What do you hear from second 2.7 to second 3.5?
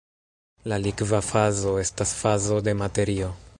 materio.